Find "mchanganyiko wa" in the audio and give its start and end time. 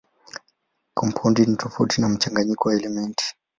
2.09-2.75